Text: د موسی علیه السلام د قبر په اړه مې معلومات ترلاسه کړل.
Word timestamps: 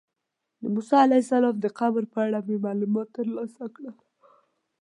د 0.61 0.63
موسی 0.75 0.95
علیه 1.05 1.21
السلام 1.23 1.55
د 1.59 1.65
قبر 1.79 2.03
په 2.13 2.17
اړه 2.25 2.39
مې 2.47 2.57
معلومات 2.65 3.07
ترلاسه 3.17 3.63
کړل. 3.75 3.95